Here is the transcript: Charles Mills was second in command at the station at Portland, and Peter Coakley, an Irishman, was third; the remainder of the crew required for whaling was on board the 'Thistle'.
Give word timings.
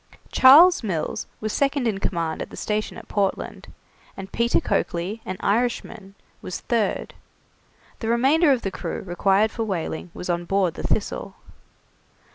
Charles 0.31 0.81
Mills 0.81 1.27
was 1.41 1.53
second 1.53 1.87
in 1.87 1.99
command 1.99 2.41
at 2.41 2.49
the 2.49 2.57
station 2.57 2.97
at 2.97 3.07
Portland, 3.07 3.71
and 4.17 4.31
Peter 4.31 4.59
Coakley, 4.59 5.21
an 5.27 5.37
Irishman, 5.41 6.15
was 6.41 6.61
third; 6.61 7.13
the 7.99 8.07
remainder 8.07 8.51
of 8.51 8.63
the 8.63 8.71
crew 8.71 9.01
required 9.03 9.51
for 9.51 9.63
whaling 9.63 10.09
was 10.15 10.27
on 10.27 10.45
board 10.45 10.73
the 10.73 10.81
'Thistle'. 10.81 11.35